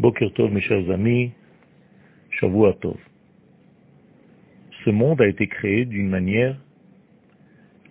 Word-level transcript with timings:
Boker 0.00 0.32
Tov, 0.32 0.50
mes 0.50 0.62
chers 0.62 0.90
amis. 0.90 1.32
Ce 2.40 2.46
monde 4.86 5.20
a 5.20 5.26
été 5.26 5.46
créé 5.46 5.84
d'une 5.84 6.08
manière 6.08 6.56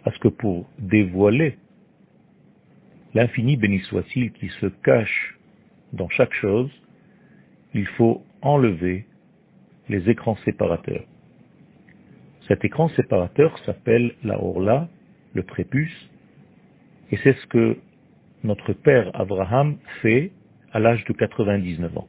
à 0.05 0.11
ce 0.11 0.17
que 0.17 0.29
pour 0.29 0.67
dévoiler 0.79 1.55
l'infini 3.13 3.57
béni 3.57 3.77
soit-il 3.81 4.31
qui 4.31 4.49
se 4.59 4.65
cache 4.65 5.37
dans 5.93 6.09
chaque 6.09 6.33
chose, 6.33 6.71
il 7.75 7.85
faut 7.85 8.23
enlever 8.41 9.05
les 9.87 10.09
écrans 10.09 10.37
séparateurs. 10.45 11.05
Cet 12.47 12.65
écran 12.65 12.89
séparateur 12.89 13.55
s'appelle 13.65 14.15
la 14.23 14.41
Orla, 14.41 14.89
le 15.35 15.43
prépuce, 15.43 16.09
et 17.11 17.17
c'est 17.17 17.33
ce 17.33 17.45
que 17.45 17.77
notre 18.43 18.73
père 18.73 19.11
Abraham 19.13 19.77
fait 20.01 20.31
à 20.73 20.79
l'âge 20.79 21.03
de 21.05 21.13
99 21.13 21.97
ans. 21.97 22.07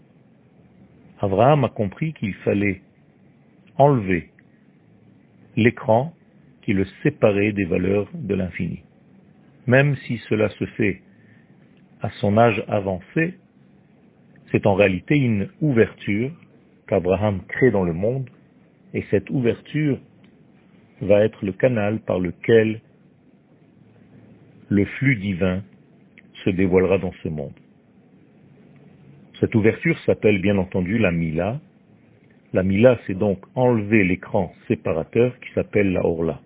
Abraham 1.20 1.64
a 1.64 1.68
compris 1.68 2.12
qu'il 2.14 2.34
fallait 2.34 2.82
enlever 3.76 4.30
l'écran 5.56 6.14
qui 6.62 6.72
le 6.72 6.86
séparait 7.02 7.52
des 7.52 7.64
valeurs 7.64 8.08
de 8.14 8.34
l'infini. 8.34 8.82
Même 9.66 9.96
si 10.06 10.18
cela 10.28 10.48
se 10.50 10.64
fait 10.66 11.02
à 12.00 12.10
son 12.20 12.38
âge 12.38 12.62
avancé, 12.68 13.34
c'est 14.50 14.66
en 14.66 14.74
réalité 14.74 15.16
une 15.16 15.48
ouverture 15.60 16.30
qu'Abraham 16.86 17.42
crée 17.46 17.70
dans 17.70 17.84
le 17.84 17.92
monde, 17.92 18.28
et 18.94 19.04
cette 19.10 19.30
ouverture 19.30 19.98
va 21.02 21.24
être 21.24 21.44
le 21.44 21.52
canal 21.52 22.00
par 22.00 22.18
lequel 22.18 22.80
le 24.68 24.84
flux 24.84 25.16
divin 25.16 25.62
se 26.44 26.50
dévoilera 26.50 26.98
dans 26.98 27.12
ce 27.22 27.28
monde. 27.28 27.54
Cette 29.40 29.54
ouverture 29.54 29.98
s'appelle 30.00 30.38
bien 30.42 30.58
entendu 30.58 30.98
la 30.98 31.10
Mila. 31.10 31.60
La 32.52 32.62
Mila, 32.62 32.98
c'est 33.06 33.16
donc 33.16 33.38
enlever 33.54 34.04
l'écran 34.04 34.52
séparateur 34.68 35.38
qui 35.40 35.50
s'appelle 35.54 35.92
la 35.92 36.04
Orla. 36.04 36.40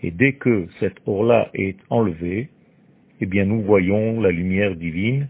Et 0.00 0.12
dès 0.12 0.34
que 0.34 0.68
cette 0.78 0.98
Orla 1.06 1.50
est 1.54 1.76
enlevée, 1.90 2.50
eh 3.20 3.26
bien 3.26 3.44
nous 3.44 3.62
voyons 3.62 4.20
la 4.20 4.30
lumière 4.30 4.76
divine. 4.76 5.28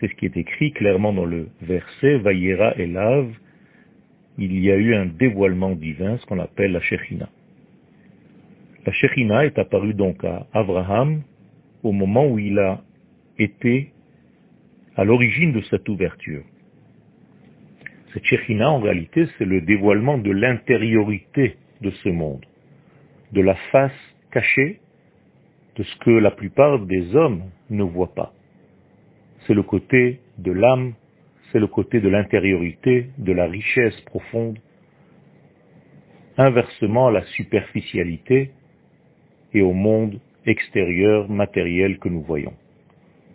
C'est 0.00 0.08
ce 0.08 0.14
qui 0.14 0.24
est 0.24 0.36
écrit 0.38 0.72
clairement 0.72 1.12
dans 1.12 1.26
le 1.26 1.48
verset 1.60 2.16
Vayera 2.18 2.74
Elav. 2.78 3.28
Il 4.38 4.58
y 4.58 4.70
a 4.70 4.76
eu 4.76 4.94
un 4.94 5.06
dévoilement 5.06 5.74
divin, 5.74 6.16
ce 6.16 6.24
qu'on 6.24 6.38
appelle 6.38 6.72
la 6.72 6.80
Shechina. 6.80 7.28
La 8.86 8.92
Shechina 8.92 9.44
est 9.44 9.58
apparue 9.58 9.94
donc 9.94 10.24
à 10.24 10.46
Abraham 10.54 11.22
au 11.82 11.92
moment 11.92 12.26
où 12.26 12.38
il 12.38 12.58
a 12.58 12.80
été 13.38 13.92
à 14.96 15.04
l'origine 15.04 15.52
de 15.52 15.60
cette 15.62 15.88
ouverture. 15.88 16.42
Cette 18.12 18.24
Shechina, 18.24 18.70
en 18.70 18.80
réalité, 18.80 19.26
c'est 19.36 19.44
le 19.44 19.60
dévoilement 19.60 20.16
de 20.16 20.30
l'intériorité 20.30 21.56
de 21.82 21.90
ce 21.90 22.08
monde, 22.08 22.44
de 23.32 23.42
la 23.42 23.54
face 23.70 23.92
cachée 24.30 24.80
de 25.76 25.82
ce 25.82 25.96
que 25.98 26.10
la 26.10 26.30
plupart 26.30 26.78
des 26.80 27.14
hommes 27.14 27.42
ne 27.68 27.82
voient 27.82 28.14
pas. 28.14 28.32
C'est 29.46 29.54
le 29.54 29.62
côté 29.62 30.20
de 30.38 30.50
l'âme, 30.50 30.94
c'est 31.52 31.60
le 31.60 31.66
côté 31.66 32.00
de 32.00 32.08
l'intériorité, 32.08 33.10
de 33.18 33.32
la 33.32 33.46
richesse 33.46 34.00
profonde, 34.02 34.58
inversement 36.38 37.08
à 37.08 37.10
la 37.10 37.22
superficialité 37.22 38.50
et 39.52 39.60
au 39.60 39.72
monde 39.72 40.18
extérieur 40.46 41.28
matériel 41.28 41.98
que 41.98 42.08
nous 42.08 42.22
voyons. 42.22 42.54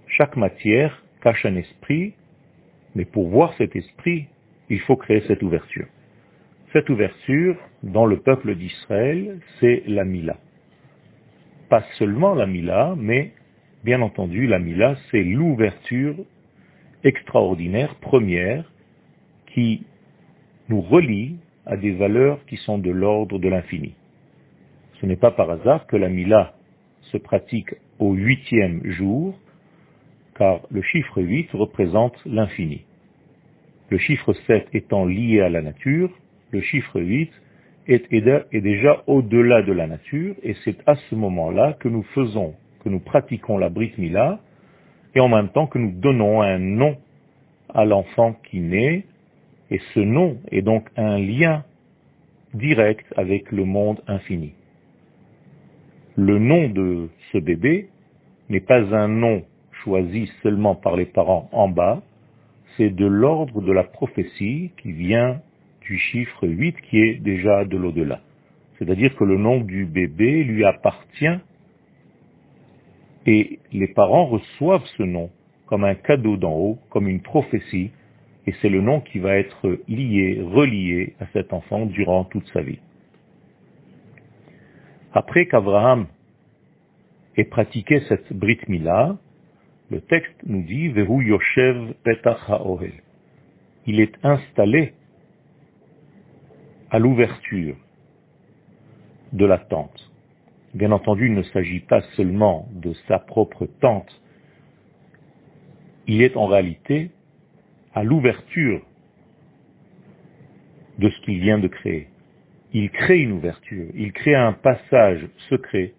Chaque 0.08 0.36
matière 0.36 1.04
cache 1.22 1.46
un 1.46 1.56
esprit, 1.56 2.14
mais 2.96 3.06
pour 3.06 3.30
voir 3.30 3.54
cet 3.58 3.76
esprit, 3.76 4.28
il 4.70 4.80
faut 4.82 4.96
créer 4.96 5.22
cette 5.28 5.44
ouverture. 5.44 5.88
Cette 6.74 6.90
ouverture, 6.90 7.58
dans 7.84 8.06
le 8.06 8.18
peuple 8.18 8.56
d'Israël, 8.56 9.40
c'est 9.60 9.84
la 9.88 10.06
Mila. 10.06 10.38
Pas 11.70 11.84
seulement 11.98 12.34
la 12.34 12.46
Mila, 12.46 12.96
mais 12.98 13.34
bien 13.84 14.02
entendu, 14.02 14.48
la 14.48 14.60
Mila, 14.60 14.96
c'est 15.10 15.24
l'ouverture 15.24 16.16
extraordinaire, 17.04 17.96
première, 17.96 18.72
qui 19.48 19.84
nous 20.70 20.82
relie 20.82 21.36
à 21.66 21.76
des 21.78 21.92
valeurs 21.92 22.44
qui 22.46 22.58
sont 22.58 22.78
de 22.78 22.92
l'ordre 22.92 23.40
de 23.40 23.50
l'infini. 23.50 23.94
Ce 25.00 25.06
n'est 25.06 25.18
pas 25.18 25.32
par 25.32 25.50
hasard 25.50 25.88
que 25.88 25.98
la 25.98 26.10
Mila 26.10 26.54
se 27.02 27.18
pratique 27.18 27.74
au 28.00 28.14
huitième 28.14 28.86
jour, 28.86 29.38
car 30.42 30.62
le 30.72 30.82
chiffre 30.82 31.22
8 31.22 31.52
représente 31.54 32.18
l'infini. 32.26 32.82
Le 33.92 34.00
chiffre 34.00 34.34
7 34.48 34.70
étant 34.74 35.06
lié 35.06 35.40
à 35.40 35.50
la 35.50 35.62
nature, 35.62 36.10
le 36.50 36.62
chiffre 36.62 37.00
8 37.00 37.30
est, 37.88 38.60
déjà 38.60 39.04
au-delà 39.06 39.62
de 39.62 39.72
la 39.72 39.86
nature, 39.86 40.34
et 40.42 40.56
c'est 40.64 40.78
à 40.88 40.96
ce 40.96 41.14
moment-là 41.14 41.74
que 41.74 41.88
nous 41.88 42.02
faisons, 42.16 42.56
que 42.84 42.90
nous 42.90 43.00
pratiquons 43.00 43.60
la 43.60 43.70
Brit 43.70 43.94
Mila, 44.00 44.40
et 45.14 45.20
en 45.20 45.30
même 45.30 45.50
temps 45.50 45.68
que 45.68 45.78
nous 45.78 45.92
donnons 45.92 46.42
un 46.42 46.58
nom 46.58 46.98
à 47.70 47.86
l'enfant 47.86 48.34
qui 48.50 48.62
naît, 48.62 49.04
et 49.70 49.80
ce 49.94 50.00
nom 50.00 50.38
est 50.50 50.64
donc 50.64 50.90
un 50.98 51.20
lien 51.20 51.64
direct 52.56 53.06
avec 53.16 53.52
le 53.52 53.66
monde 53.66 54.02
infini. 54.08 54.54
Le 56.16 56.40
nom 56.40 56.68
de 56.68 57.10
ce 57.32 57.38
bébé 57.38 57.90
n'est 58.50 58.60
pas 58.60 58.82
un 58.96 59.08
nom 59.08 59.44
choisi 59.84 60.32
seulement 60.44 60.76
par 60.76 60.96
les 60.96 61.06
parents 61.06 61.50
en 61.52 61.68
bas, 61.70 62.02
c'est 62.78 62.90
de 62.90 63.06
l'ordre 63.06 63.62
de 63.62 63.72
la 63.72 63.84
prophétie 63.84 64.72
qui 64.82 64.92
vient 64.92 65.42
du 65.82 65.98
chiffre 65.98 66.48
8 66.48 66.82
qui 66.82 67.00
est 67.00 67.16
déjà 67.16 67.66
de 67.66 67.78
l'au-delà. 67.78 68.22
C'est-à-dire 68.78 69.16
que 69.16 69.24
le 69.24 69.38
nom 69.38 69.60
du 69.60 69.86
bébé 69.86 70.44
lui 70.44 70.66
appartient 70.66 71.40
et 73.26 73.60
les 73.72 73.88
parents 73.88 74.26
reçoivent 74.26 74.86
ce 74.98 75.04
nom 75.04 75.30
comme 75.68 75.84
un 75.86 75.96
cadeau 75.96 76.36
d'en 76.36 76.54
haut, 76.54 76.80
comme 76.90 77.08
une 77.08 77.22
prophétie, 77.22 77.92
et 78.46 78.54
c'est 78.62 78.70
le 78.70 78.82
nom 78.82 79.00
qui 79.00 79.20
va 79.20 79.38
être 79.38 79.80
lié, 79.88 80.42
relié 80.44 81.14
à 81.20 81.28
cet 81.32 81.54
enfant 81.54 81.86
durant 81.86 82.26
toute 82.26 82.48
sa 82.52 82.62
vie. 82.62 82.80
Après 85.14 85.46
qu'Abraham 85.46 86.08
ait 87.38 87.46
pratiqué 87.46 88.02
cette 88.10 88.34
Brit 88.34 88.60
Mila, 88.68 89.18
le 89.92 90.00
texte 90.00 90.36
nous 90.46 90.64
dit 90.64 90.88
Vehu 90.88 91.26
Yoshev 91.26 91.94
Petach 92.04 92.50
HaOhel. 92.50 92.94
Il 93.86 94.00
est 94.00 94.14
installé 94.24 94.94
à 96.90 96.98
l'ouverture 96.98 97.76
de 99.34 99.46
la 99.46 99.58
tente. 99.58 100.10
Bien 100.74 100.94
entendu, 100.94 101.28
il 101.28 101.34
ne 101.34 101.44
s'agit 101.44 101.82
pas 101.82 102.02
seulement 102.16 102.70
de 102.72 102.94
sa 103.10 103.20
propre 103.20 103.66
tente, 103.82 104.22
il 106.08 106.22
est 106.22 106.38
en 106.38 106.46
réalité 106.48 107.12
à 107.94 108.04
l'ouverture 108.04 108.82
de 111.00 111.10
ce 111.10 111.22
qu'il 111.22 111.40
vient 111.42 111.60
de 111.60 111.68
créer. 111.68 112.08
Il 112.72 112.90
crée 112.92 113.20
une 113.20 113.34
ouverture, 113.34 113.88
il 113.94 114.14
crée 114.14 114.36
un 114.36 114.54
passage 114.54 115.28
secret 115.50 115.94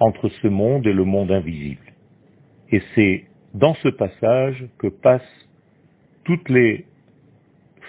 entre 0.00 0.28
ce 0.28 0.48
monde 0.48 0.86
et 0.86 0.92
le 0.92 1.04
monde 1.04 1.32
invisible. 1.32 1.85
Et 2.70 2.82
c'est 2.94 3.24
dans 3.54 3.74
ce 3.74 3.88
passage 3.88 4.64
que 4.78 4.88
passent 4.88 5.46
toutes 6.24 6.48
les 6.48 6.84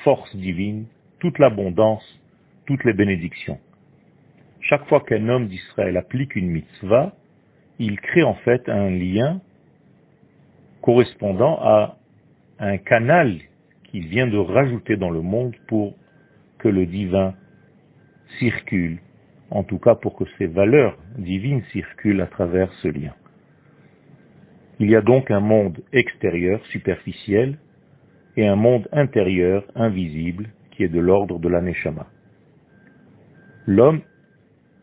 forces 0.03 0.35
divines, 0.35 0.85
toute 1.19 1.39
l'abondance, 1.39 2.03
toutes 2.65 2.83
les 2.83 2.93
bénédictions. 2.93 3.59
Chaque 4.61 4.87
fois 4.87 5.01
qu'un 5.01 5.27
homme 5.29 5.47
d'Israël 5.47 5.97
applique 5.97 6.35
une 6.35 6.49
mitzvah, 6.51 7.13
il 7.79 7.99
crée 7.99 8.23
en 8.23 8.35
fait 8.35 8.67
un 8.69 8.89
lien 8.89 9.41
correspondant 10.81 11.57
à 11.61 11.97
un 12.59 12.77
canal 12.77 13.37
qu'il 13.85 14.07
vient 14.07 14.27
de 14.27 14.37
rajouter 14.37 14.95
dans 14.95 15.09
le 15.09 15.21
monde 15.21 15.55
pour 15.67 15.95
que 16.59 16.67
le 16.67 16.85
divin 16.85 17.33
circule, 18.39 18.99
en 19.51 19.63
tout 19.63 19.79
cas 19.79 19.95
pour 19.95 20.15
que 20.15 20.25
ces 20.37 20.47
valeurs 20.47 20.97
divines 21.17 21.63
circulent 21.71 22.21
à 22.21 22.27
travers 22.27 22.71
ce 22.81 22.87
lien. 22.87 23.13
Il 24.79 24.89
y 24.89 24.95
a 24.95 25.01
donc 25.01 25.31
un 25.31 25.39
monde 25.39 25.79
extérieur, 25.91 26.63
superficiel, 26.67 27.57
et 28.35 28.45
un 28.45 28.55
monde 28.55 28.87
intérieur, 28.91 29.63
invisible, 29.75 30.49
qui 30.71 30.83
est 30.83 30.89
de 30.89 30.99
l'ordre 30.99 31.39
de 31.39 31.49
l'aneshama. 31.49 32.05
L'homme 33.65 34.01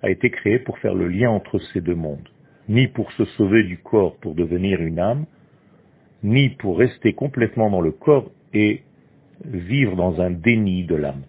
a 0.02 0.10
été 0.10 0.30
créé 0.30 0.58
pour 0.58 0.78
faire 0.78 0.94
le 0.94 1.08
lien 1.08 1.30
entre 1.30 1.60
ces 1.72 1.80
deux 1.80 1.94
mondes, 1.94 2.28
ni 2.68 2.88
pour 2.88 3.12
se 3.12 3.24
sauver 3.36 3.62
du 3.62 3.78
corps 3.78 4.16
pour 4.16 4.34
devenir 4.34 4.80
une 4.82 4.98
âme, 4.98 5.26
ni 6.24 6.50
pour 6.50 6.78
rester 6.78 7.12
complètement 7.12 7.70
dans 7.70 7.80
le 7.80 7.92
corps 7.92 8.30
et 8.52 8.82
vivre 9.44 9.94
dans 9.94 10.20
un 10.20 10.30
déni 10.30 10.84
de 10.84 10.96
l'âme. 10.96 11.22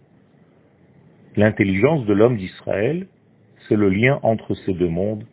L'intelligence 1.36 2.06
de 2.06 2.14
l'homme 2.14 2.38
d'Israël, 2.38 3.08
c'est 3.68 3.76
le 3.76 3.90
lien 3.90 4.20
entre 4.24 4.56
ces 4.56 4.74
deux 4.74 4.90
mondes 4.90 5.26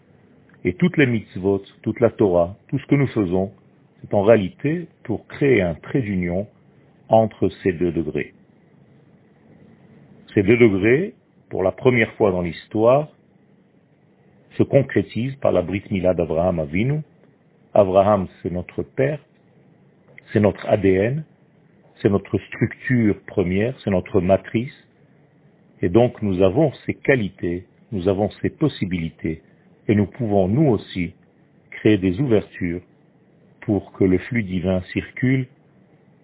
et 0.65 0.75
toutes 0.75 0.97
les 0.97 1.07
mitzvot, 1.07 1.63
toute 1.83 2.01
la 2.01 2.11
Torah, 2.11 2.57
tout 2.69 2.79
ce 2.79 2.87
que 2.87 2.95
nous 2.95 3.09
faisons, 3.09 3.53
c'est 4.01 4.15
en 4.15 4.23
réalité 4.23 4.89
pour 5.05 5.27
créer 5.27 5.63
un 5.63 5.75
trait 5.75 6.03
d'union 6.03 6.47
entre 7.09 7.49
ces 7.63 7.73
deux 7.73 7.93
degrés. 7.93 8.35
Ces 10.35 10.43
deux 10.43 10.57
degrés, 10.57 11.15
pour 11.51 11.63
la 11.63 11.73
première 11.73 12.13
fois 12.15 12.31
dans 12.31 12.43
l'histoire, 12.43 13.09
se 14.57 14.63
concrétisent 14.63 15.37
par 15.37 15.53
la 15.53 15.63
Brit 15.63 15.85
Mila 15.91 16.15
d'Abraham 16.15 16.61
Avinu. 16.61 17.01
Abraham, 17.75 18.29
c'est 18.43 18.51
notre 18.51 18.83
père, 18.83 19.19
c'est 20.33 20.41
notre 20.41 20.67
ADN, 20.69 21.25
c'est 22.01 22.09
notre 22.09 22.39
structure 22.39 23.19
première, 23.27 23.79
c'est 23.81 23.91
notre 23.91 24.21
matrice, 24.21 24.75
et 25.81 25.89
donc 25.89 26.21
nous 26.23 26.43
avons 26.43 26.73
ces 26.87 26.95
qualités, 26.95 27.67
nous 27.93 28.09
avons 28.09 28.31
ces 28.43 28.51
possibilités, 28.51 29.43
et 29.93 29.95
nous 29.95 30.07
pouvons 30.07 30.49
nous 30.49 30.71
aussi 30.71 31.13
créer 31.71 31.99
des 31.99 32.19
ouvertures 32.19 32.81
pour 33.61 33.93
que 33.93 34.05
le 34.05 34.17
flux 34.17 34.43
divin 34.43 34.81
circule 34.91 35.47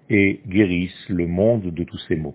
et 0.09 0.41
guérisse 0.47 1.07
le 1.11 1.27
monde 1.27 1.75
de 1.75 1.85
tous 1.85 1.99
ces 2.09 2.17
maux. 2.17 2.35